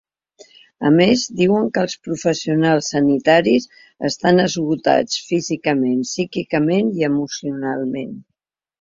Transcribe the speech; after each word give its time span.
A 0.87 0.91
més, 0.93 1.25
diuen 1.41 1.67
que 1.75 1.83
els 1.87 1.97
professionals 2.07 2.89
sanitaris 2.95 3.69
estan 4.11 4.45
esgotats 4.47 5.23
físicament, 5.29 6.03
psíquicament 6.11 6.95
i 7.01 7.11
emocionalment. 7.15 8.15